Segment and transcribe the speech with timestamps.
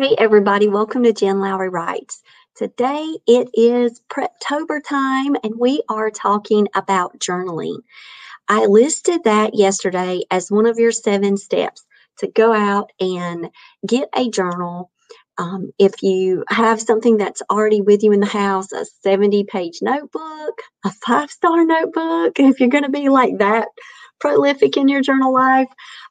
[0.00, 2.22] Hey, everybody, welcome to Jen Lowry Writes.
[2.56, 7.80] Today it is Preptober time, and we are talking about journaling.
[8.48, 11.84] I listed that yesterday as one of your seven steps
[12.20, 13.50] to go out and
[13.86, 14.90] get a journal.
[15.36, 19.80] Um, if you have something that's already with you in the house, a 70 page
[19.82, 23.68] notebook, a five star notebook, if you're going to be like that
[24.18, 25.68] prolific in your journal life,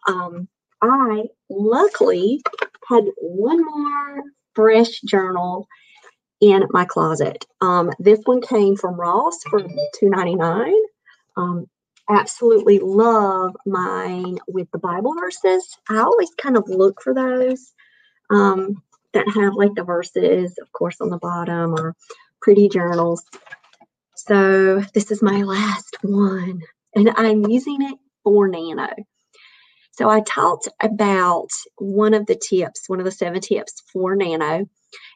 [0.07, 0.47] um,
[0.79, 2.43] I luckily
[2.89, 4.23] had one more
[4.53, 5.67] fresh journal
[6.41, 7.45] in my closet.
[7.61, 10.73] Um, this one came from Ross for $2.99.
[11.37, 11.65] Um,
[12.09, 15.77] absolutely love mine with the Bible verses.
[15.89, 17.73] I always kind of look for those
[18.29, 18.81] um,
[19.13, 21.95] that have like the verses, of course, on the bottom or
[22.41, 23.23] pretty journals.
[24.15, 26.61] So this is my last one,
[26.95, 28.89] and I'm using it for Nano.
[29.99, 34.65] So I talked about one of the tips, one of the seven tips for Nano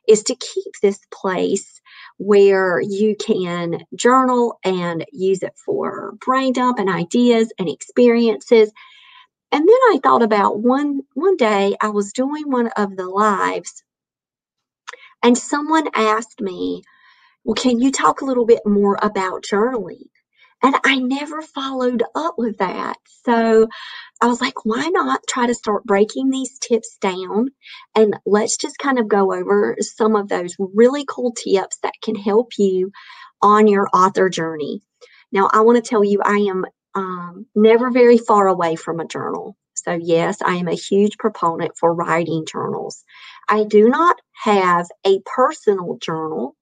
[0.10, 1.82] is to keep this place
[2.18, 8.74] where you can journal and use it for brain dump and ideas and experiences.
[9.54, 13.86] And then I thought about one one day I was doing one of the lives
[15.24, 16.84] and someone asked me,
[17.46, 20.10] "Well, can you talk a little bit more about journaling?"
[20.64, 22.98] And I never followed up with that.
[23.26, 23.68] So
[24.22, 27.50] I was like, why not try to start breaking these tips down?
[27.96, 32.16] And let's just kind of go over some of those really cool tips that can
[32.16, 32.92] help you
[33.42, 34.82] on your author journey.
[35.34, 36.66] Now, I want to tell you, I am
[36.96, 39.58] um, never very far away from a journal.
[39.74, 43.04] So, yes, I am a huge proponent for writing journals.
[43.50, 46.56] I do not have a personal journal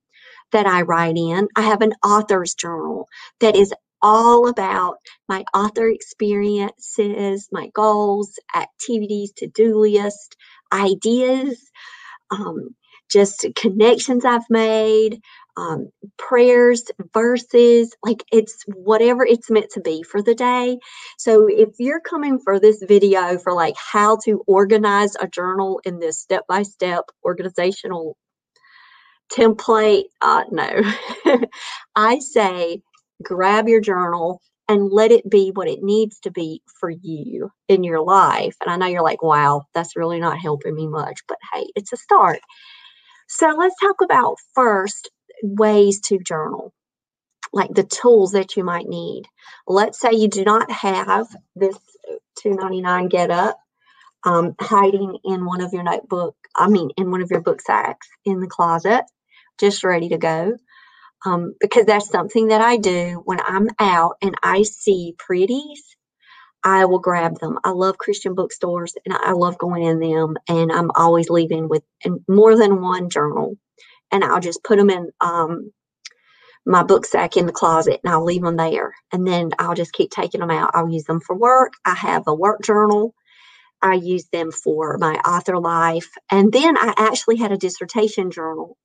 [0.51, 1.47] that I write in.
[1.55, 3.07] I have an author's journal
[3.41, 4.97] that is all about
[5.29, 10.35] my author experiences, my goals, activities, to do list,
[10.73, 11.59] ideas,
[12.31, 12.75] um,
[13.11, 15.19] just connections I've made,
[15.57, 20.79] um, prayers, verses, like it's whatever it's meant to be for the day.
[21.17, 25.99] So if you're coming for this video for like how to organize a journal in
[25.99, 28.17] this step by step organizational
[29.31, 30.81] template, uh, no.
[31.95, 32.81] I say
[33.21, 37.83] grab your journal and let it be what it needs to be for you in
[37.83, 38.55] your life.
[38.61, 41.93] And I know you're like, wow, that's really not helping me much, but hey, it's
[41.93, 42.39] a start.
[43.27, 45.09] So let's talk about first
[45.43, 46.73] ways to journal,
[47.51, 49.23] like the tools that you might need.
[49.67, 51.77] Let's say you do not have this
[52.41, 53.57] 299 get up
[54.23, 58.07] um, hiding in one of your notebook, I mean, in one of your book sacks
[58.25, 59.03] in the closet,
[59.59, 60.57] just ready to go
[61.25, 65.83] um, because that's something that I do when I'm out and I see pretties.
[66.63, 67.59] I will grab them.
[67.63, 71.83] I love Christian bookstores and I love going in them, and I'm always leaving with
[72.27, 73.57] more than one journal.
[74.11, 75.71] And I'll just put them in um,
[76.65, 78.93] my book sack in the closet and I'll leave them there.
[79.11, 80.71] And then I'll just keep taking them out.
[80.73, 81.73] I'll use them for work.
[81.85, 83.15] I have a work journal.
[83.81, 86.09] I use them for my author life.
[86.31, 88.77] And then I actually had a dissertation journal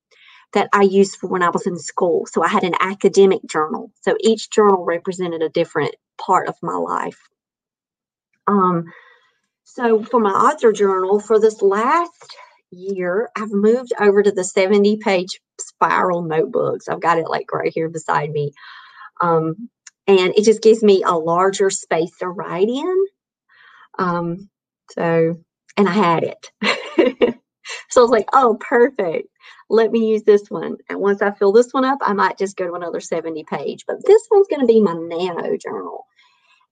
[0.52, 2.26] that I used for when I was in school.
[2.30, 3.90] So I had an academic journal.
[4.02, 7.18] So each journal represented a different part of my life.
[8.46, 8.84] Um,
[9.64, 12.36] so for my author journal, for this last
[12.70, 16.88] year, I've moved over to the 70 page spiral notebooks.
[16.88, 18.52] I've got it like right here beside me.
[19.20, 19.68] Um,
[20.06, 23.04] and it just gives me a larger space to write in.
[23.98, 24.48] Um,
[24.90, 25.36] so,
[25.76, 26.50] and I had it.
[27.96, 29.26] so I was like, oh, perfect.
[29.70, 30.76] Let me use this one.
[30.90, 33.84] And once I fill this one up, I might just go to another 70 page.
[33.86, 36.04] But this one's going to be my nano journal.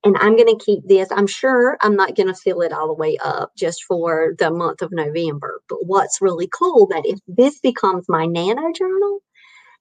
[0.04, 1.08] And I'm going to keep this.
[1.10, 4.50] I'm sure I'm not going to fill it all the way up just for the
[4.50, 5.62] month of November.
[5.66, 9.20] But what's really cool that if this becomes my nano journal,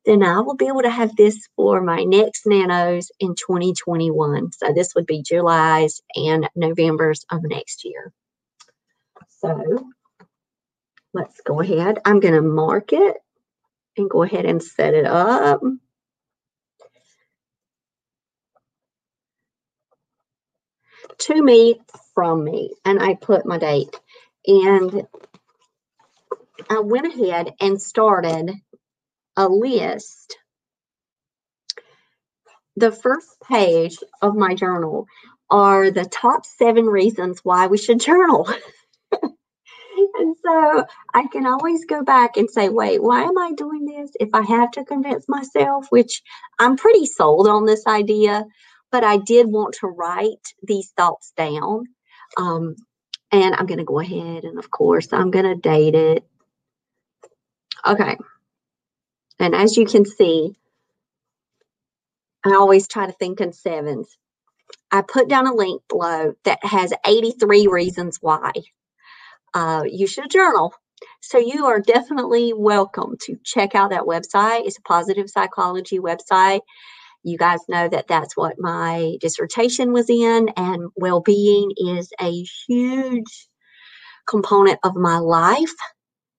[0.05, 4.53] then I will be able to have this for my next nanos in 2021.
[4.53, 8.13] So this would be July's and November's of next year.
[9.27, 9.91] So
[11.13, 11.99] let's go ahead.
[12.05, 13.17] I'm going to mark it
[13.97, 15.61] and go ahead and set it up.
[21.19, 21.79] To me,
[22.13, 23.99] from me, and I put my date.
[24.45, 25.07] And
[26.69, 28.51] I went ahead and started
[29.37, 30.37] a list.
[32.75, 35.07] The first page of my journal
[35.49, 38.49] are the top seven reasons why we should journal.
[40.15, 44.11] and so I can always go back and say, wait, why am I doing this?
[44.19, 46.21] If I have to convince myself, which
[46.59, 48.45] I'm pretty sold on this idea,
[48.91, 51.85] but I did want to write these thoughts down.
[52.37, 52.75] Um,
[53.31, 56.23] and I'm going to go ahead and, of course, I'm going to date it.
[57.85, 58.15] Okay.
[59.39, 60.55] And as you can see,
[62.45, 64.15] I always try to think in sevens.
[64.91, 68.51] I put down a link below that has 83 reasons why
[69.53, 70.73] uh, you should journal.
[71.21, 74.65] So you are definitely welcome to check out that website.
[74.65, 76.61] It's a positive psychology website.
[77.23, 82.45] You guys know that that's what my dissertation was in, and well being is a
[82.67, 83.47] huge
[84.27, 85.73] component of my life.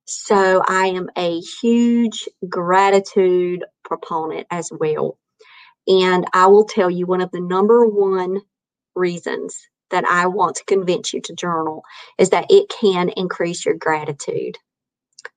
[0.07, 5.19] So I am a huge gratitude proponent as well.
[5.87, 8.41] And I will tell you one of the number one
[8.95, 9.57] reasons
[9.95, 11.85] that I want to convince you to journal
[12.19, 14.59] is that it can increase your gratitude.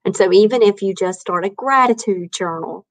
[0.05, 2.85] And so, even if you just start a gratitude journal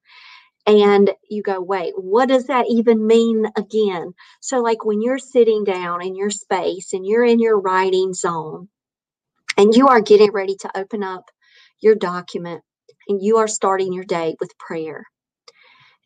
[0.67, 4.15] and you go, wait, what does that even mean again?
[4.41, 8.69] So, like when you're sitting down in your space and you're in your writing zone
[9.59, 11.25] and you are getting ready to open up
[11.81, 12.62] your document
[13.09, 15.05] and you are starting your day with prayer.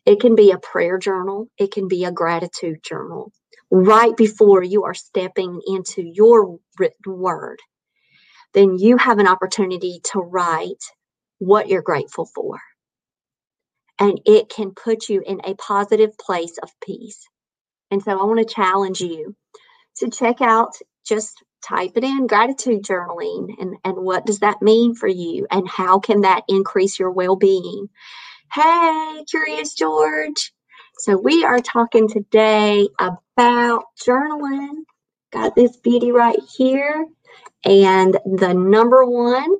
[0.05, 3.31] It can be a prayer journal, it can be a gratitude journal
[3.69, 7.59] right before you are stepping into your written word,
[8.53, 10.83] then you have an opportunity to write
[11.39, 12.59] what you're grateful for.
[13.99, 17.27] And it can put you in a positive place of peace.
[17.91, 19.35] And so I want to challenge you
[19.97, 20.73] to check out,
[21.05, 25.67] just type it in gratitude journaling and, and what does that mean for you and
[25.67, 27.87] how can that increase your well-being.
[28.51, 30.51] Hey, Curious George.
[30.97, 32.87] So we are talking today
[33.41, 34.83] about journaling.
[35.33, 37.07] Got this beauty right here.
[37.65, 39.55] And the number one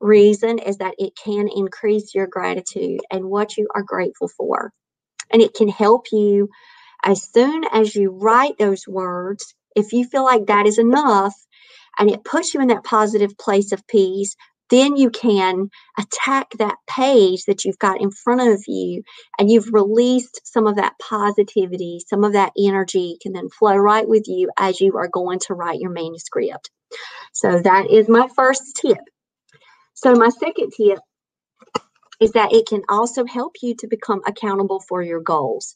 [0.00, 4.72] reason is that it can increase your gratitude and what you are grateful for.
[5.32, 6.48] And it can help you
[7.04, 11.34] as soon as you write those words, if you feel like that is enough
[11.98, 14.36] and it puts you in that positive place of peace,
[14.70, 15.68] then you can
[15.98, 19.02] attack that page that you've got in front of you
[19.38, 24.08] and you've released some of that positivity, some of that energy can then flow right
[24.08, 26.70] with you as you are going to write your manuscript.
[27.32, 28.98] So that is my first tip.
[29.94, 30.98] So my second tip
[32.20, 35.74] is that it can also help you to become accountable for your goals.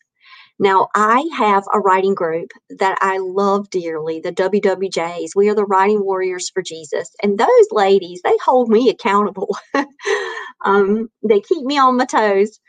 [0.59, 5.31] Now, I have a writing group that I love dearly, the WWJs.
[5.35, 7.11] We are the Writing Warriors for Jesus.
[7.23, 9.57] And those ladies, they hold me accountable.
[10.65, 12.61] um, they keep me on my toes.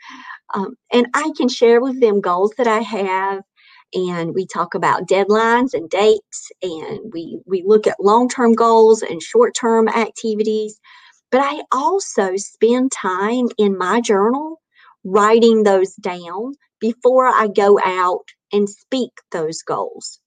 [0.54, 3.42] Um, and I can share with them goals that I have.
[3.94, 9.02] And we talk about deadlines and dates, and we, we look at long term goals
[9.02, 10.78] and short term activities.
[11.30, 14.60] But I also spend time in my journal
[15.06, 20.20] writing those down before I go out and speak those goals.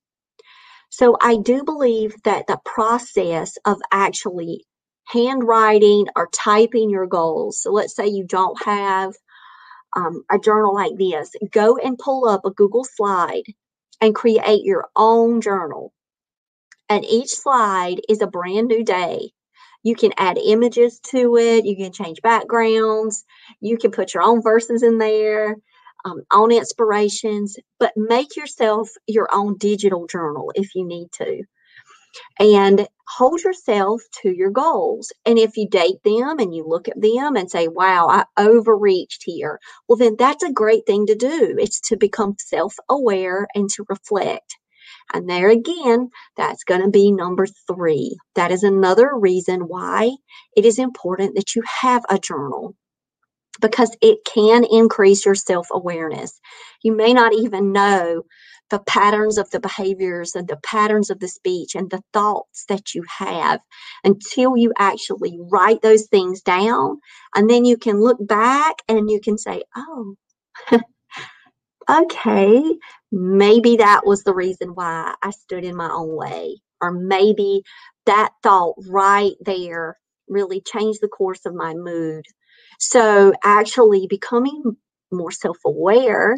[0.89, 4.65] So I do believe that the process of actually
[5.07, 9.13] handwriting or typing your goals, so let's say you don't have
[9.95, 13.43] um, a journal like this, go and pull up a Google slide
[14.01, 15.93] and create your own journal.
[16.87, 19.31] And each slide is a brand new day.
[19.89, 23.25] You can add images to it, you can change backgrounds,
[23.59, 25.55] you can put your own verses in there
[26.05, 31.43] um, on inspirations, but make yourself your own digital journal if you need to.
[32.39, 35.11] And hold yourself to your goals.
[35.25, 39.23] And if you date them and you look at them and say, wow, I overreached
[39.25, 41.55] here, well, then that's a great thing to do.
[41.57, 44.58] It's to become self aware and to reflect.
[45.13, 48.17] And there again, that's going to be number three.
[48.35, 50.11] That is another reason why
[50.55, 52.75] it is important that you have a journal
[53.61, 56.39] because it can increase your self awareness.
[56.83, 58.23] You may not even know
[58.69, 62.93] the patterns of the behaviors and the patterns of the speech and the thoughts that
[62.93, 63.59] you have
[64.03, 66.99] until you actually write those things down.
[67.35, 70.15] And then you can look back and you can say, oh,
[71.89, 72.63] okay,
[73.11, 76.61] maybe that was the reason why I stood in my own way.
[76.81, 77.63] Or maybe
[78.05, 79.97] that thought right there
[80.29, 82.25] really changed the course of my mood.
[82.79, 84.77] So, actually, becoming
[85.11, 86.37] more self aware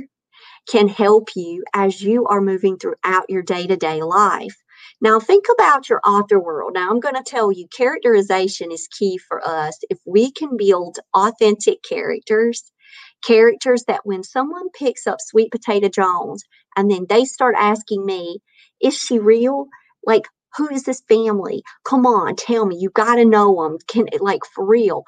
[0.70, 4.55] can help you as you are moving throughout your day to day life.
[5.01, 6.74] Now, think about your author world.
[6.75, 9.77] Now, I'm going to tell you, characterization is key for us.
[9.89, 12.63] If we can build authentic characters,
[13.24, 16.44] characters that when someone picks up Sweet Potato Jones
[16.75, 18.40] and then they start asking me,
[18.82, 19.68] is she real?
[20.06, 20.24] Like,
[20.58, 21.63] who is this family?
[21.86, 22.78] Come on, tell me.
[22.78, 23.78] You got to know them.
[23.88, 25.04] Can like for real?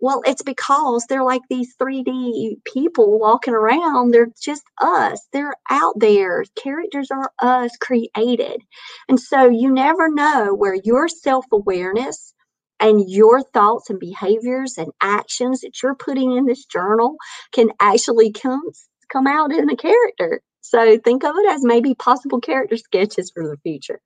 [0.00, 4.10] Well, it's because they're like these 3D people walking around.
[4.10, 5.26] They're just us.
[5.32, 6.44] They're out there.
[6.62, 8.62] Characters are us created.
[9.08, 12.34] And so you never know where your self awareness
[12.82, 17.16] and your thoughts and behaviors and actions that you're putting in this journal
[17.52, 18.62] can actually come,
[19.10, 20.42] come out in a character.
[20.60, 24.00] So think of it as maybe possible character sketches for the future.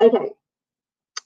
[0.00, 0.30] Okay.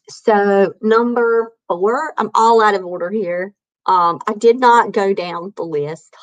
[0.09, 3.55] So number four, I'm all out of order here.
[3.87, 6.15] Um, I did not go down the list.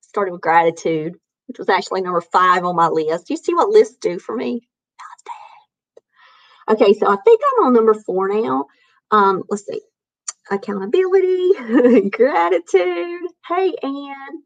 [0.00, 1.14] Started with gratitude,
[1.46, 3.30] which was actually number five on my list.
[3.30, 4.62] You see what lists do for me?
[6.70, 8.66] Okay, so I think I'm on number four now.
[9.10, 9.80] Um, let's see.
[10.50, 13.22] Accountability, gratitude.
[13.48, 14.42] Hey, Anne.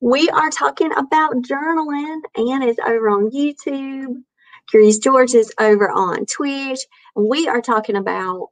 [0.00, 2.20] We are talking about journaling.
[2.36, 4.22] Anne is over on YouTube.
[4.70, 6.80] Curious George is over on Twitch.
[7.16, 8.48] We are talking about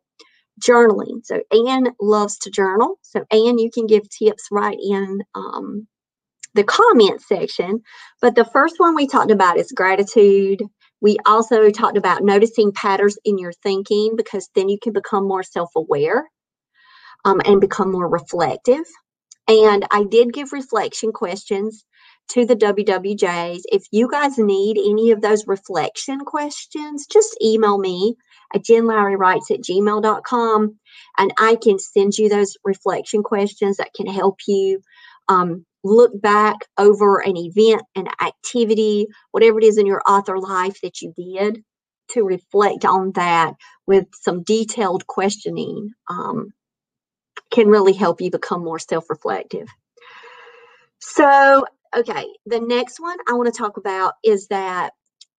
[0.61, 1.25] journaling.
[1.25, 2.99] So Anne loves to journal.
[3.03, 5.87] So Anne, you can give tips right in um,
[6.55, 7.83] the comment section.
[8.21, 10.63] But the first one we talked about is gratitude.
[11.01, 15.43] We also talked about noticing patterns in your thinking because then you can become more
[15.43, 16.25] self-aware
[17.25, 18.85] um, and become more reflective.
[19.49, 21.85] And I did give reflection questions
[22.31, 23.61] to the WWJs.
[23.67, 28.17] If you guys need any of those reflection questions, just email me
[28.55, 30.79] at jenlowrywrites at gmail.com
[31.19, 34.81] and I can send you those reflection questions that can help you
[35.29, 40.81] um, look back over an event, an activity, whatever it is in your author life
[40.83, 41.63] that you did
[42.09, 43.55] to reflect on that
[43.87, 46.53] with some detailed questioning um,
[47.51, 49.69] can really help you become more self reflective.
[50.99, 51.65] So,
[51.97, 54.91] okay, the next one I want to talk about is that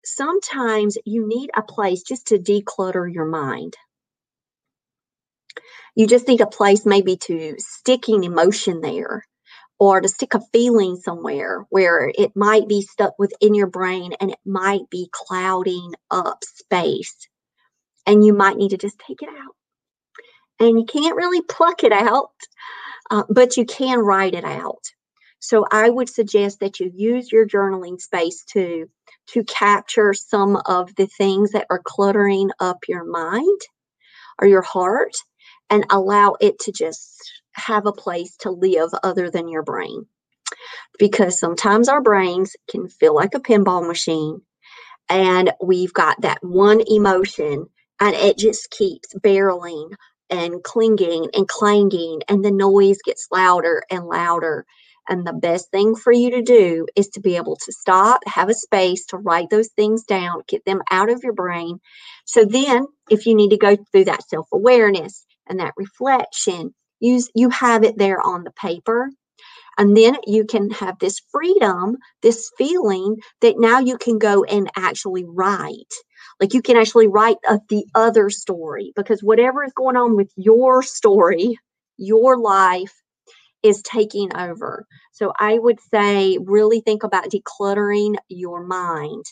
[0.06, 3.76] sometimes you need a place just to declutter your mind.
[5.96, 9.24] You just need a place maybe to stick an emotion there
[9.80, 14.32] or to stick a feeling somewhere where it might be stuck within your brain and
[14.32, 17.28] it might be clouding up space.
[18.06, 19.56] And you might need to just take it out.
[20.60, 22.32] And you can't really pluck it out,
[23.12, 24.84] uh, but you can write it out.
[25.40, 28.90] So I would suggest that you use your journaling space to
[29.28, 33.62] to capture some of the things that are cluttering up your mind
[34.42, 35.16] or your heart
[35.70, 40.06] and allow it to just have a place to live other than your brain.
[41.00, 44.42] Because sometimes our brains can feel like a pinball machine
[45.10, 47.68] and we've got that one emotion
[48.00, 49.92] and it just keeps barreling
[50.30, 54.66] and clinging and clanging and the noise gets louder and louder
[55.10, 58.50] and the best thing for you to do is to be able to stop, have
[58.50, 61.80] a space to write those things down, get them out of your brain.
[62.26, 67.30] So then, if you need to go through that self awareness and that reflection, use
[67.36, 69.10] you have it there on the paper.
[69.78, 74.70] And then you can have this freedom, this feeling that now you can go and
[74.76, 75.94] actually write.
[76.40, 80.32] Like you can actually write a, the other story because whatever is going on with
[80.36, 81.60] your story,
[81.98, 82.94] your life,
[83.64, 84.86] is taking over.
[85.12, 89.26] So I would say really think about decluttering your mind.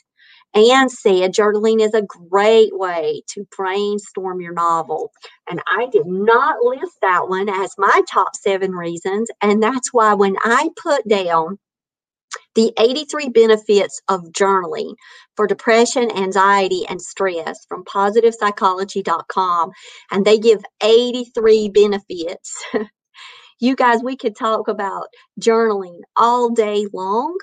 [0.54, 5.12] And said journaling is a great way to brainstorm your novel.
[5.50, 9.30] And I did not list that one as my top seven reasons.
[9.42, 11.58] And that's why when I put down
[12.56, 14.96] the 83 benefits of journaling
[15.36, 19.72] for depression, anxiety, and stress from positivepsychology.com.
[20.12, 22.64] And they give 83 benefits
[23.60, 25.08] You guys, we could talk about
[25.40, 27.38] journaling all day long.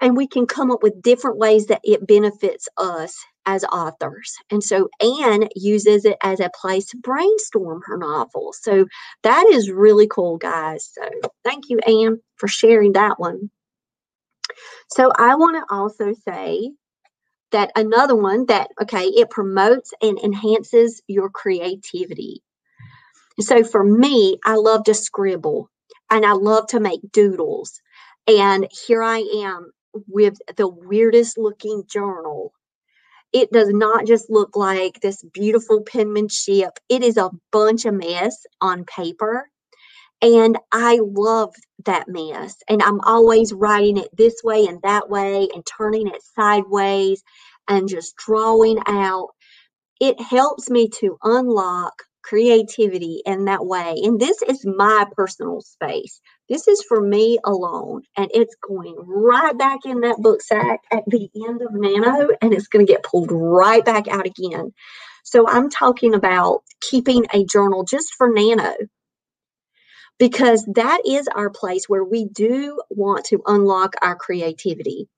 [0.00, 4.36] and we can come up with different ways that it benefits us as authors.
[4.50, 8.52] And so Anne uses it as a place to brainstorm her novel.
[8.52, 8.86] So
[9.22, 10.90] that is really cool, guys.
[10.92, 11.08] So
[11.44, 13.50] thank you, Anne, for sharing that one.
[14.90, 16.72] So I want to also say
[17.52, 22.42] that another one that, okay, it promotes and enhances your creativity.
[23.40, 25.70] So for me, I love to scribble
[26.10, 27.80] and I love to make doodles.
[28.28, 29.72] And here I am
[30.08, 32.52] with the weirdest looking journal.
[33.32, 36.78] It does not just look like this beautiful penmanship.
[36.88, 39.48] It is a bunch of mess on paper.
[40.22, 41.54] And I love
[41.84, 42.56] that mess.
[42.68, 47.22] And I'm always writing it this way and that way and turning it sideways
[47.68, 49.28] and just drawing out.
[50.00, 53.94] It helps me to unlock creativity in that way.
[54.04, 56.20] And this is my personal space.
[56.48, 58.02] This is for me alone.
[58.16, 62.52] And it's going right back in that book sack at the end of Nano and
[62.52, 64.72] it's going to get pulled right back out again.
[65.24, 68.74] So I'm talking about keeping a journal just for Nano
[70.18, 75.08] because that is our place where we do want to unlock our creativity.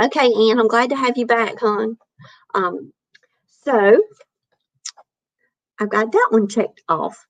[0.00, 1.96] Okay, Anne, I'm glad to have you back, hon.
[2.54, 2.92] Um,
[3.64, 4.02] so
[5.80, 7.26] I've got that one checked off.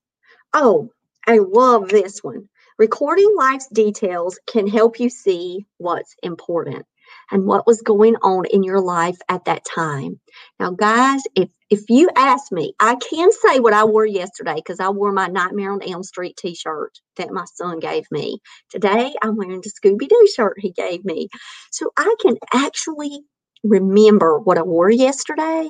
[0.53, 0.91] Oh,
[1.26, 2.49] I love this one.
[2.79, 6.85] Recording life's details can help you see what's important
[7.31, 10.21] and what was going on in your life at that time.
[10.59, 14.81] Now, guys, if if you ask me, I can say what I wore yesterday because
[14.81, 18.38] I wore my Nightmare on Elm Street t-shirt that my son gave me.
[18.71, 21.29] Today, I'm wearing the Scooby-Doo shirt he gave me.
[21.73, 23.21] So I can actually
[23.65, 25.69] remember what I wore yesterday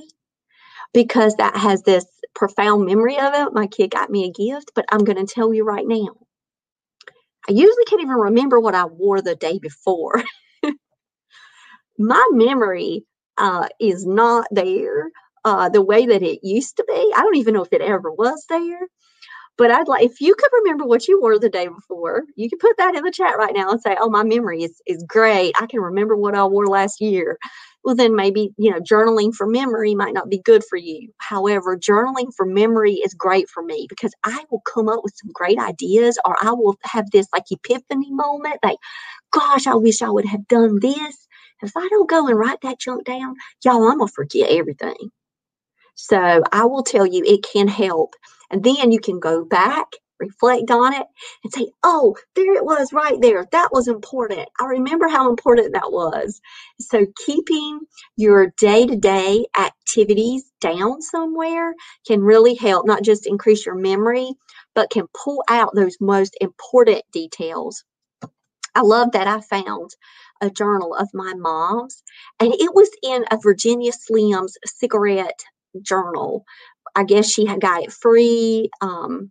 [0.97, 3.53] because that has this profound memory of it.
[3.53, 6.09] My kid got me a gift, but I'm going to tell you right now.
[7.47, 10.25] I usually can't even remember what I wore the day before.
[11.99, 13.05] my memory
[13.37, 15.11] uh, is not there
[15.45, 17.13] uh, the way that it used to be.
[17.15, 18.89] I don't even know if it ever was there.
[19.59, 22.59] But I'd like if you could remember what you wore the day before, you can
[22.59, 25.55] put that in the chat right now and say, "Oh, my memory is is great.
[25.61, 27.39] I can remember what I wore last year."
[27.87, 31.11] Well, then maybe you know journaling for memory might not be good for you.
[31.19, 35.31] However, journaling for memory is great for me because I will come up with some
[35.33, 38.79] great ideas, or I will have this like epiphany moment, like,
[39.33, 41.29] "Gosh, I wish I would have done this."
[41.63, 45.11] If I don't go and write that junk down, y'all, I'm to forget everything.
[45.97, 48.15] So I will tell you, it can help.
[48.51, 49.89] And then you can go back,
[50.19, 51.07] reflect on it,
[51.45, 53.47] and say, oh, there it was right there.
[53.53, 54.49] That was important.
[54.61, 56.41] I remember how important that was.
[56.81, 57.81] So keeping
[58.17, 61.75] your day to day activities down somewhere
[62.07, 64.31] can really help, not just increase your memory,
[64.75, 67.85] but can pull out those most important details.
[68.75, 69.91] I love that I found
[70.43, 72.03] a journal of my mom's,
[72.39, 75.41] and it was in a Virginia Slims cigarette
[75.81, 76.45] journal.
[76.95, 79.31] I guess she had got it free um,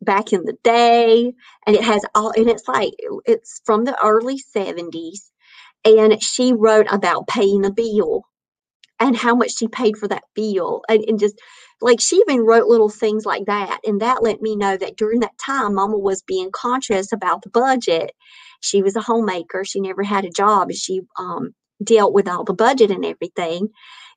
[0.00, 1.32] back in the day,
[1.66, 2.92] and it has all, and it's like
[3.26, 5.30] it's from the early 70s,
[5.84, 8.24] and she wrote about paying a bill
[8.98, 11.36] and how much she paid for that bill and, and just
[11.80, 15.20] like she even wrote little things like that and that let me know that during
[15.20, 18.12] that time mama was being conscious about the budget
[18.60, 19.64] she was a homemaker.
[19.64, 20.70] She never had a job.
[20.72, 23.68] She um, dealt with all the budget and everything.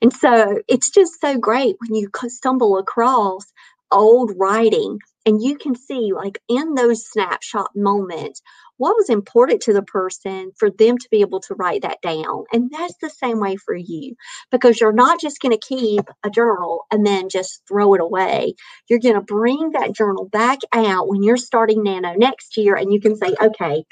[0.01, 3.45] And so it's just so great when you stumble across
[3.91, 8.41] old writing and you can see, like, in those snapshot moments,
[8.77, 12.43] what was important to the person for them to be able to write that down.
[12.51, 14.15] And that's the same way for you
[14.51, 18.55] because you're not just going to keep a journal and then just throw it away.
[18.89, 22.91] You're going to bring that journal back out when you're starting Nano next year and
[22.91, 23.85] you can say, okay,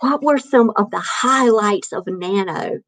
[0.00, 2.80] what were some of the highlights of Nano?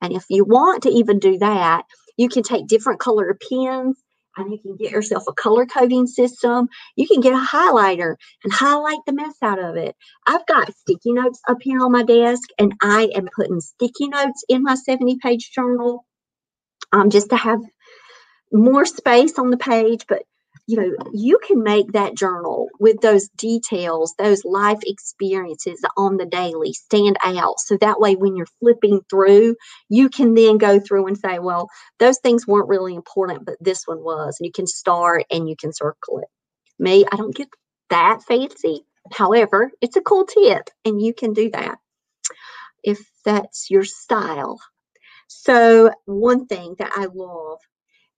[0.00, 1.84] And if you want to even do that,
[2.16, 4.02] you can take different color pens
[4.36, 6.68] and you can get yourself a color coding system.
[6.96, 9.96] You can get a highlighter and highlight the mess out of it.
[10.26, 14.44] I've got sticky notes up here on my desk, and I am putting sticky notes
[14.48, 16.04] in my 70 page journal
[16.92, 17.60] um, just to have
[18.52, 20.06] more space on the page.
[20.08, 20.22] But
[20.66, 26.26] you know, you can make that journal with those details, those life experiences on the
[26.26, 27.58] daily stand out.
[27.58, 29.56] So that way, when you're flipping through,
[29.88, 33.82] you can then go through and say, well, those things weren't really important, but this
[33.86, 34.36] one was.
[34.38, 36.28] And you can start and you can circle it.
[36.78, 37.48] Me, I don't get
[37.90, 38.84] that fancy.
[39.12, 41.78] However, it's a cool tip and you can do that
[42.82, 44.58] if that's your style.
[45.28, 47.58] So, one thing that I love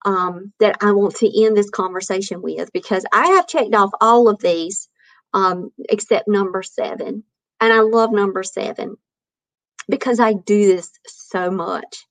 [0.04, 4.28] um, that I want to end this conversation with because I have checked off all
[4.28, 4.88] of these
[5.34, 7.24] um, except number seven.
[7.60, 8.96] And I love number seven.
[9.88, 12.06] because I do this so much.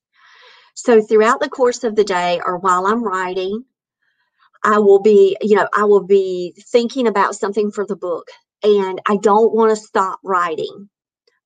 [0.76, 3.66] So throughout the course of the day or while I'm writing,
[4.64, 8.28] I will be, you know, I will be thinking about something for the book
[8.64, 10.90] and I don't want to stop writing,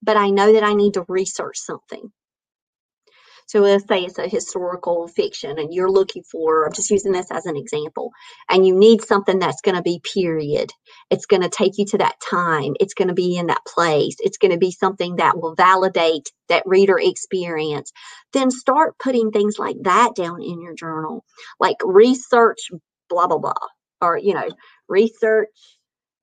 [0.03, 2.11] but I know that I need to research something.
[3.47, 7.31] So let's say it's a historical fiction and you're looking for, I'm just using this
[7.31, 8.11] as an example,
[8.49, 10.71] and you need something that's going to be period.
[11.09, 12.73] It's going to take you to that time.
[12.79, 14.17] It's going to be in that place.
[14.19, 17.91] It's going to be something that will validate that reader experience.
[18.33, 21.23] Then start putting things like that down in your journal,
[21.59, 22.69] like research,
[23.09, 23.53] blah, blah, blah,
[24.01, 24.49] or, you know,
[24.89, 25.47] research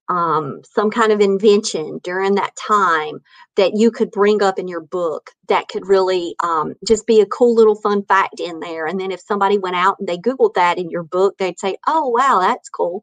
[0.09, 3.21] um, some kind of invention during that time
[3.57, 7.27] that you could bring up in your book that could really um, just be a
[7.27, 8.87] cool little fun fact in there.
[8.87, 11.77] And then if somebody went out and they Googled that in your book, they'd say,
[11.87, 13.03] oh, wow, that's cool.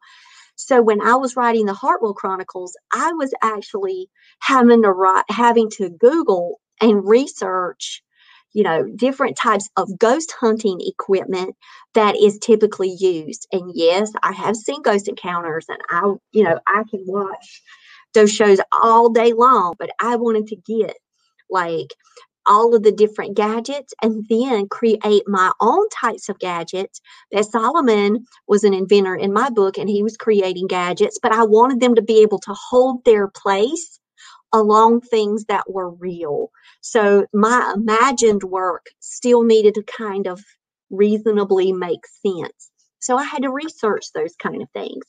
[0.55, 4.09] So when I was writing the Hartwell Chronicles, I was actually
[4.39, 8.03] having to write, having to Google and research
[8.53, 11.55] you know, different types of ghost hunting equipment
[11.93, 13.47] that is typically used.
[13.51, 17.61] And yes, I have seen ghost encounters and I, you know, I can watch
[18.13, 20.97] those shows all day long, but I wanted to get
[21.49, 21.93] like
[22.47, 26.99] all of the different gadgets and then create my own types of gadgets
[27.31, 31.43] that Solomon was an inventor in my book and he was creating gadgets, but I
[31.43, 33.99] wanted them to be able to hold their place
[34.53, 36.51] along things that were real.
[36.81, 40.43] So my imagined work still needed to kind of
[40.89, 42.71] reasonably make sense.
[42.99, 45.03] So I had to research those kind of things.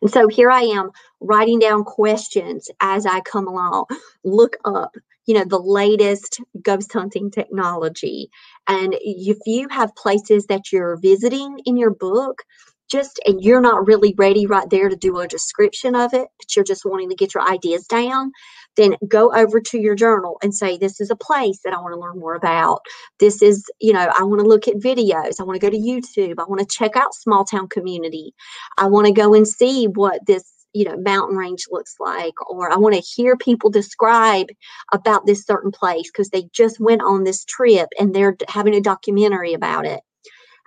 [0.00, 3.84] And so here I am writing down questions as I come along,
[4.24, 4.94] look up,
[5.26, 8.30] you know, the latest ghost hunting technology.
[8.66, 12.42] And if you have places that you're visiting in your book,
[12.90, 16.54] just and you're not really ready right there to do a description of it, but
[16.54, 18.32] you're just wanting to get your ideas down,
[18.76, 21.94] then go over to your journal and say, This is a place that I want
[21.94, 22.80] to learn more about.
[23.18, 25.40] This is, you know, I want to look at videos.
[25.40, 26.38] I want to go to YouTube.
[26.38, 28.32] I want to check out small town community.
[28.78, 32.70] I want to go and see what this you know mountain range looks like or
[32.70, 34.48] i want to hear people describe
[34.92, 38.80] about this certain place because they just went on this trip and they're having a
[38.80, 40.00] documentary about it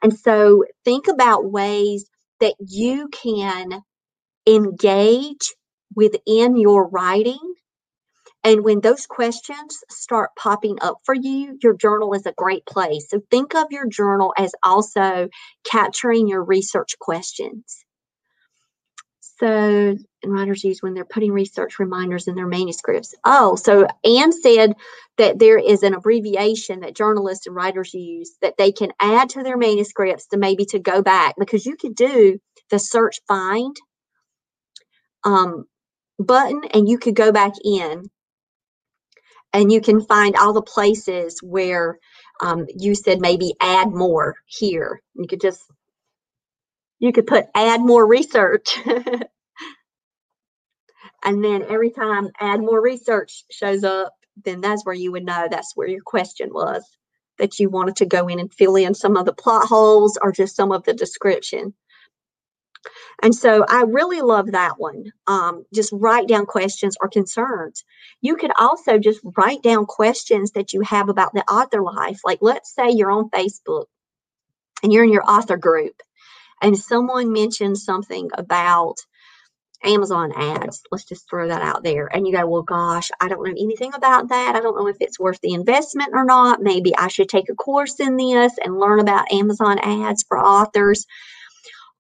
[0.04, 2.10] and so think about ways
[2.40, 3.82] that you can
[4.48, 5.54] engage
[5.96, 7.40] within your writing.
[8.44, 13.08] And when those questions start popping up for you, your journal is a great place.
[13.10, 15.30] So think of your journal as also
[15.70, 17.86] capturing your research questions.
[19.40, 23.16] So, writers use when they're putting research reminders in their manuscripts.
[23.24, 24.74] Oh, so Anne said
[25.18, 29.44] that there is an abbreviation that journalists and writers use that they can add to
[29.44, 32.38] their manuscripts to maybe to go back because you could do
[32.70, 33.76] the search find
[35.24, 35.66] um,
[36.20, 38.10] button and you could go back in
[39.54, 41.98] and you can find all the places where
[42.42, 45.02] um, you said maybe add more here.
[45.16, 45.64] You could just
[47.00, 48.78] you could put add more research.
[51.24, 54.14] and then every time add more research shows up,
[54.46, 56.84] then that's where you would know that's where your question was
[57.38, 60.32] that you wanted to go in and fill in some of the plot holes or
[60.32, 61.74] just some of the description.
[63.22, 65.06] And so I really love that one.
[65.28, 67.84] Um, just write down questions or concerns.
[68.22, 72.20] You could also just write down questions that you have about the author life.
[72.24, 73.86] Like, let's say you're on Facebook
[74.84, 76.02] and you're in your author group
[76.62, 78.96] and someone mentions something about
[79.84, 82.10] Amazon ads, let's just throw that out there.
[82.14, 84.56] And you go, well, gosh, I don't know anything about that.
[84.56, 86.62] I don't know if it's worth the investment or not.
[86.62, 91.06] Maybe I should take a course in this and learn about Amazon ads for authors.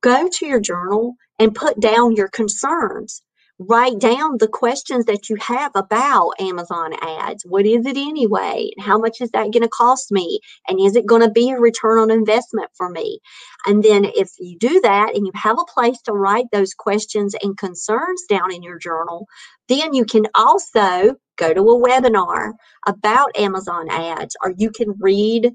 [0.01, 3.21] Go to your journal and put down your concerns
[3.59, 7.45] write down the questions that you have about Amazon ads.
[7.45, 8.71] What is it anyway?
[8.79, 10.39] How much is that going to cost me?
[10.67, 13.19] And is it going to be a return on investment for me?
[13.65, 17.35] And then if you do that and you have a place to write those questions
[17.43, 19.27] and concerns down in your journal,
[19.69, 22.53] then you can also go to a webinar
[22.87, 25.51] about Amazon ads, or you can read,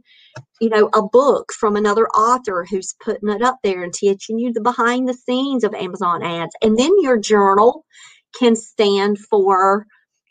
[0.61, 4.53] you know, a book from another author who's putting it up there and teaching you
[4.53, 6.55] the behind the scenes of Amazon ads.
[6.63, 7.85] And then your journal
[8.39, 9.87] can stand for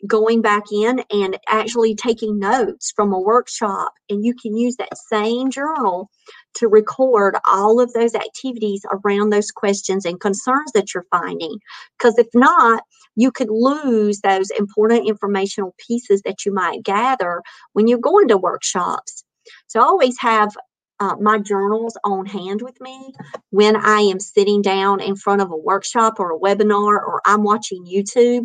[0.06, 3.92] going back in and actually taking notes from a workshop.
[4.10, 6.10] And you can use that same journal
[6.54, 11.56] to record all of those activities around those questions and concerns that you're finding.
[11.98, 12.82] Because if not,
[13.16, 18.36] you could lose those important informational pieces that you might gather when you're going to
[18.36, 19.24] workshops.
[19.66, 20.54] So I always have
[21.00, 23.12] uh, my journals on hand with me
[23.50, 27.42] when I am sitting down in front of a workshop or a webinar or I'm
[27.42, 28.44] watching YouTube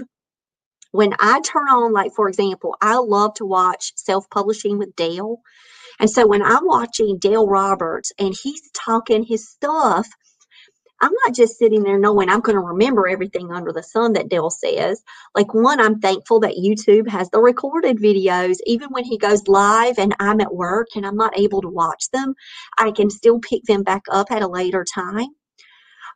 [0.91, 5.37] when I turn on, like, for example, I love to watch self publishing with Dale.
[5.99, 10.07] And so when I'm watching Dale Roberts and he's talking his stuff,
[11.01, 14.29] I'm not just sitting there knowing I'm going to remember everything under the sun that
[14.29, 15.01] Dale says.
[15.33, 18.57] Like, one, I'm thankful that YouTube has the recorded videos.
[18.65, 22.09] Even when he goes live and I'm at work and I'm not able to watch
[22.11, 22.33] them,
[22.77, 25.27] I can still pick them back up at a later time.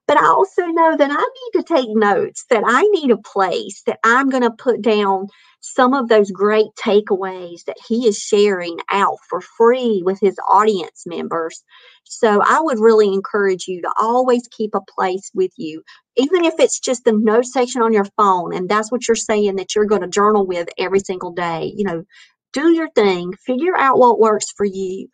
[0.07, 3.81] But I also know that I need to take notes, that I need a place
[3.87, 5.27] that I'm going to put down
[5.61, 11.03] some of those great takeaways that he is sharing out for free with his audience
[11.05, 11.63] members.
[12.03, 15.81] So I would really encourage you to always keep a place with you,
[16.17, 19.55] even if it's just the note section on your phone, and that's what you're saying
[19.55, 21.73] that you're going to journal with every single day.
[21.77, 22.03] You know,
[22.51, 25.07] do your thing, figure out what works for you.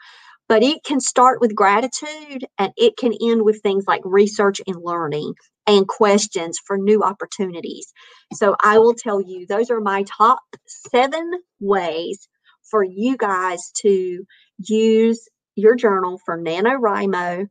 [0.50, 4.78] But it can start with gratitude and it can end with things like research and
[4.84, 5.36] learning
[5.68, 7.94] and questions for new opportunities.
[8.34, 11.32] So I will tell you, those are my top seven
[11.62, 12.28] ways
[12.72, 14.26] for you guys to
[14.60, 17.48] use your journal for NaNoWriMo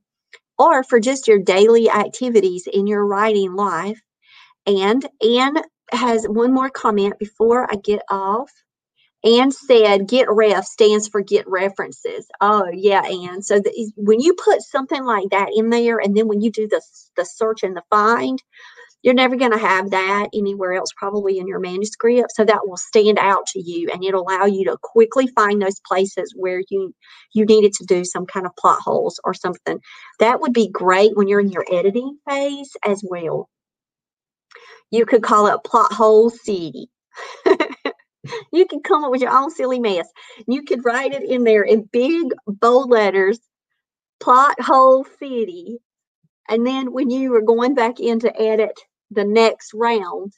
[0.59, 4.01] or for just your daily activities in your writing life.
[4.67, 5.57] And Anne
[5.93, 8.51] has one more comment before I get off.
[9.25, 12.27] Anne said, get ref stands for get references.
[12.41, 13.43] Oh, yeah, Anne.
[13.43, 16.69] So the, when you put something like that in there, and then when you do
[16.69, 16.81] the,
[17.17, 18.41] the search and the find,
[19.03, 22.33] you're never going to have that anywhere else, probably in your manuscript.
[22.35, 25.81] So that will stand out to you and it'll allow you to quickly find those
[25.87, 26.93] places where you
[27.33, 29.79] you needed to do some kind of plot holes or something.
[30.19, 33.49] That would be great when you're in your editing phase as well.
[34.91, 36.89] You could call it plot hole city.
[38.53, 40.09] You can come up with your own silly mess.
[40.47, 43.41] You could write it in there in big, bold letters,
[44.21, 45.79] plot hole city.
[46.49, 48.79] And then when you are going back in to edit
[49.11, 50.33] the next round,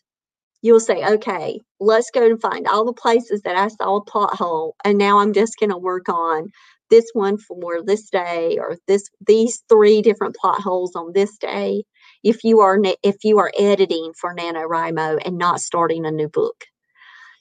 [0.63, 4.35] you'll say, okay, let's go and find all the places that I saw a plot
[4.35, 4.75] hole.
[4.85, 6.51] And now I'm just going to work on
[6.91, 11.85] this one for this day or this these three different plot holes on this day
[12.25, 16.65] if you are if you are editing for NaNoWriMo and not starting a new book.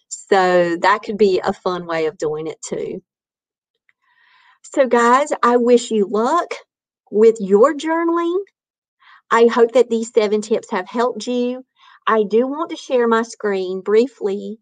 [0.10, 3.02] So that could be a fun way of doing it too.
[4.64, 6.54] So, guys, I wish you luck
[7.12, 8.40] with your journaling.
[9.32, 11.64] I hope that these seven tips have helped you.
[12.08, 14.58] I do want to share my screen briefly.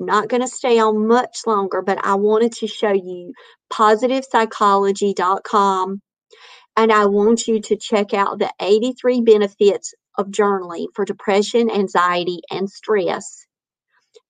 [0.00, 3.34] not going to stay on much longer, but I wanted to show you
[3.72, 6.02] positivepsychology.com.
[6.76, 12.40] And I want you to check out the 83 benefits of journaling for depression, anxiety,
[12.50, 13.46] and stress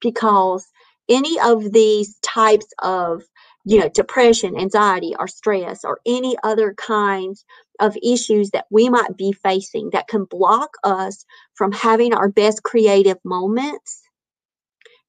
[0.00, 0.66] because
[1.08, 3.22] any of these types of
[3.64, 7.44] you know depression anxiety or stress or any other kinds
[7.80, 12.62] of issues that we might be facing that can block us from having our best
[12.62, 14.02] creative moments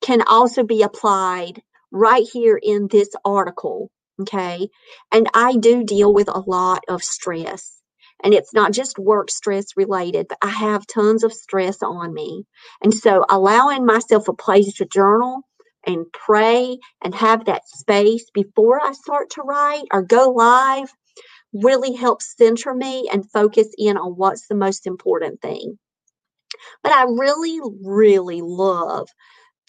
[0.01, 3.89] can also be applied right here in this article
[4.21, 4.67] okay?
[5.12, 7.81] And i do deal with a lot of stress
[8.24, 12.46] and it's not just work stress related, but I have tons of stress on me.
[12.84, 15.42] And so allowing myself a place to journal
[15.86, 20.94] and pray and have that space before I start to write or go live
[21.54, 25.78] really helps center me and focus in on what's the most important thing.
[26.84, 29.08] But I really, really love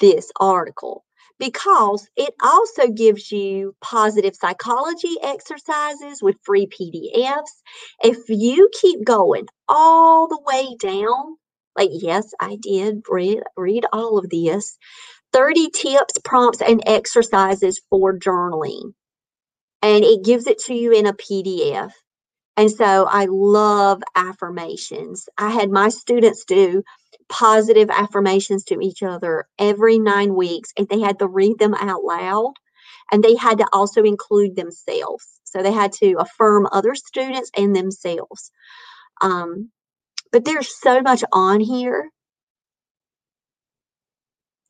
[0.01, 1.05] this article
[1.43, 7.51] because it also gives you positive psychology exercises with free PDFs.
[8.05, 11.37] If you keep going all the way down,
[11.77, 14.79] like, yes, I did read, read all of this
[15.33, 18.93] 30 tips, prompts, and exercises for journaling.
[19.83, 21.91] And it gives it to you in a PDF.
[22.57, 25.29] And so I love affirmations.
[25.37, 26.85] I had my students do
[27.33, 32.05] positive affirmations to each other every nine weeks, and they had to read them out
[32.05, 32.53] loud.
[33.11, 35.27] And they had to also include themselves.
[35.45, 38.51] So they had to affirm other students and themselves.
[39.23, 39.71] Um,
[40.31, 42.11] but there's so much on here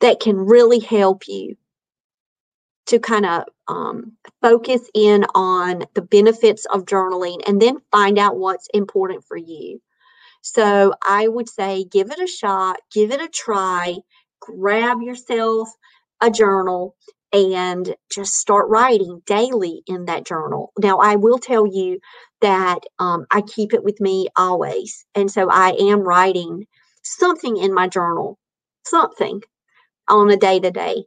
[0.01, 1.55] that can really help you
[2.85, 8.37] to kind of um, focus in on the benefits of journaling and then find out
[8.37, 9.81] what's important for you.
[10.43, 13.97] So I would say give it a shot, give it a try,
[14.41, 15.69] grab yourself
[16.21, 16.95] a journal
[17.33, 20.73] and just start writing daily in that journal.
[20.77, 21.99] Now, I will tell you
[22.41, 25.05] that um, I keep it with me always.
[25.15, 26.65] And so I am writing
[27.03, 28.37] something in my journal,
[28.85, 29.41] something
[30.09, 31.05] on a day to day.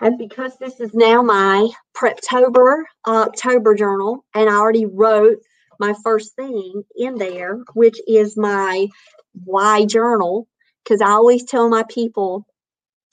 [0.00, 5.38] And because this is now my Preptober October journal, and I already wrote
[5.80, 8.88] my first thing in there, which is my
[9.44, 10.48] why journal,
[10.84, 12.46] because I always tell my people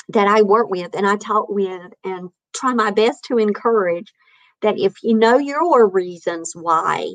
[0.09, 4.13] that I work with and I talk with and try my best to encourage
[4.61, 7.09] that if you know your reasons why,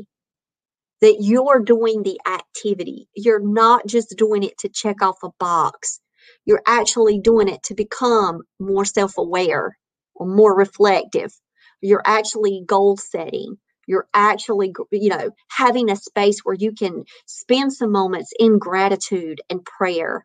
[1.00, 3.08] that you're doing the activity.
[3.14, 6.00] You're not just doing it to check off a box.
[6.44, 9.76] You're actually doing it to become more self aware
[10.14, 11.32] or more reflective.
[11.80, 13.56] You're actually goal setting.
[13.92, 19.42] You're actually, you know, having a space where you can spend some moments in gratitude
[19.50, 20.24] and prayer.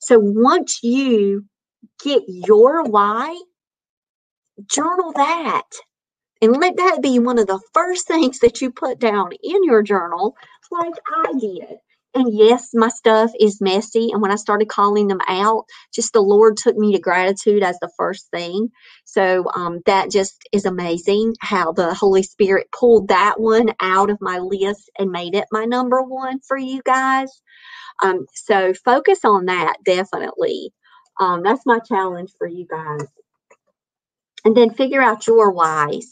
[0.00, 1.46] So once you
[2.04, 3.38] get your why,
[4.70, 5.64] journal that.
[6.42, 9.82] And let that be one of the first things that you put down in your
[9.82, 10.36] journal,
[10.70, 10.94] like
[11.26, 11.78] I did.
[12.16, 14.10] And yes, my stuff is messy.
[14.12, 17.78] And when I started calling them out, just the Lord took me to gratitude as
[17.80, 18.70] the first thing.
[19.06, 24.18] So um, that just is amazing how the Holy Spirit pulled that one out of
[24.22, 27.30] my list and made it my number one for you guys.
[28.02, 30.72] Um, so focus on that definitely.
[31.20, 33.08] Um, that's my challenge for you guys.
[34.44, 36.10] And then figure out your whys.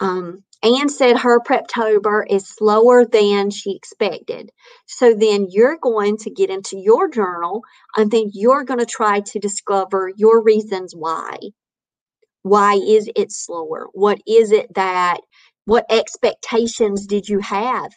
[0.00, 4.50] Um, Anne said her Preptober is slower than she expected.
[4.86, 7.62] So then you're going to get into your journal
[7.96, 11.36] and then you're going to try to discover your reasons why.
[12.42, 13.88] Why is it slower?
[13.92, 15.18] What is it that,
[15.66, 17.92] what expectations did you have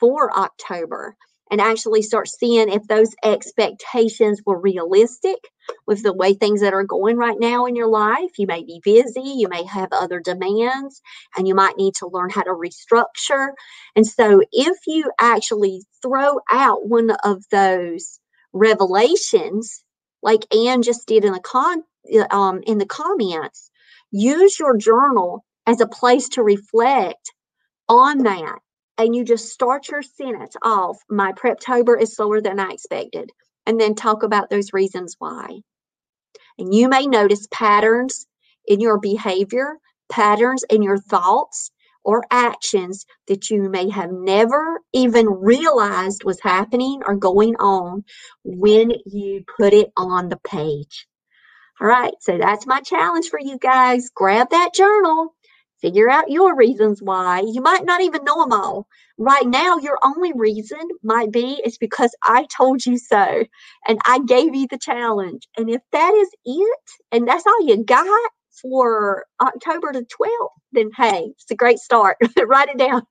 [0.00, 1.16] for October?
[1.50, 5.38] and actually start seeing if those expectations were realistic
[5.86, 8.38] with the way things that are going right now in your life.
[8.38, 11.00] You may be busy, you may have other demands,
[11.36, 13.50] and you might need to learn how to restructure.
[13.96, 18.18] And so, if you actually throw out one of those
[18.52, 19.84] revelations,
[20.22, 21.82] like Anne just did in the con
[22.30, 23.70] um, in the comments,
[24.10, 27.32] use your journal as a place to reflect
[27.88, 28.58] on that
[28.98, 33.30] and you just start your sentence off my preptober is slower than i expected
[33.66, 35.60] and then talk about those reasons why.
[36.58, 38.26] And you may notice patterns
[38.66, 39.78] in your behavior
[40.12, 41.70] patterns in your thoughts
[42.04, 48.04] or actions that you may have never even realized was happening or going on
[48.44, 51.06] when you put it on the page.
[51.80, 54.10] All right so that's my challenge for you guys.
[54.14, 55.34] Grab that journal
[55.82, 57.42] Figure out your reasons why.
[57.46, 58.88] You might not even know them all.
[59.18, 63.44] Right now, your only reason might be is because I told you so
[63.88, 65.48] and I gave you the challenge.
[65.58, 66.80] And if that is it,
[67.12, 72.18] and that's all you got for October the 12th, then hey, it's a great start.
[72.46, 73.02] Write it down.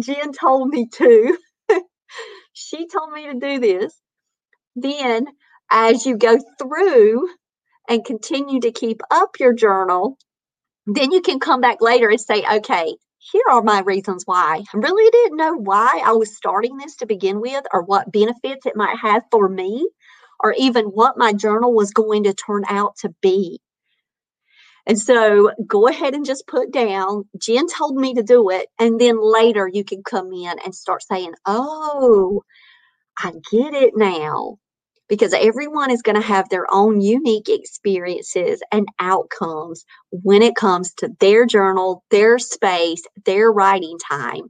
[0.00, 1.38] Jen told me to.
[2.54, 3.94] she told me to do this.
[4.76, 5.26] Then,
[5.70, 7.28] as you go through
[7.88, 10.18] and continue to keep up your journal,
[10.96, 14.62] then you can come back later and say, okay, here are my reasons why.
[14.72, 18.64] I really didn't know why I was starting this to begin with, or what benefits
[18.64, 19.88] it might have for me,
[20.40, 23.60] or even what my journal was going to turn out to be.
[24.86, 28.68] And so go ahead and just put down, Jen told me to do it.
[28.78, 32.42] And then later you can come in and start saying, oh,
[33.18, 34.56] I get it now
[35.08, 40.92] because everyone is going to have their own unique experiences and outcomes when it comes
[40.94, 44.42] to their journal, their space, their writing time.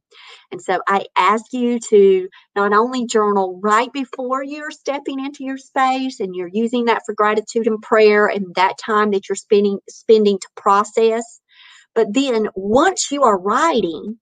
[0.50, 5.58] And so I ask you to not only journal right before you're stepping into your
[5.58, 9.78] space and you're using that for gratitude and prayer and that time that you're spending
[9.88, 11.40] spending to process,
[11.94, 14.18] but then once you are writing,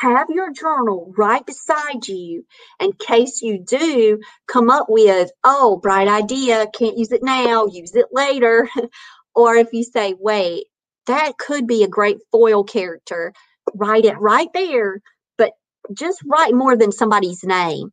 [0.00, 2.44] have your journal right beside you
[2.80, 7.94] in case you do come up with, oh, bright idea, can't use it now, use
[7.94, 8.68] it later.
[9.34, 10.66] or if you say, wait,
[11.06, 13.32] that could be a great foil character,
[13.74, 15.00] write it right there,
[15.38, 15.52] but
[15.92, 17.90] just write more than somebody's name.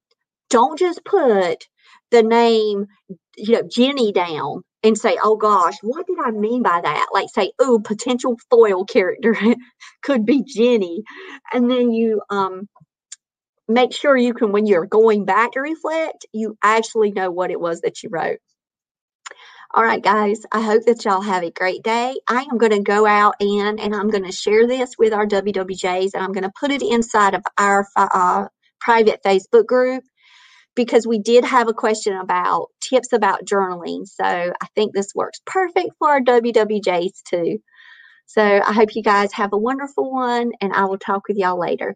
[0.49, 1.67] Don't just put
[2.11, 2.87] the name,
[3.37, 7.07] you know, Jenny down and say, oh gosh, what did I mean by that?
[7.13, 9.35] Like say, oh, potential foil character
[10.03, 11.03] could be Jenny.
[11.53, 12.67] And then you um
[13.67, 17.59] make sure you can, when you're going back to reflect, you actually know what it
[17.59, 18.39] was that you wrote.
[19.73, 22.15] All right, guys, I hope that y'all have a great day.
[22.27, 25.27] I am going to go out and, and I'm going to share this with our
[25.27, 28.47] WWJs and I'm going to put it inside of our uh,
[28.81, 30.03] private Facebook group
[30.75, 34.07] because we did have a question about tips about journaling.
[34.07, 37.59] So I think this works perfect for our WWJs too.
[38.25, 41.59] So I hope you guys have a wonderful one, and I will talk with y'all
[41.59, 41.95] later.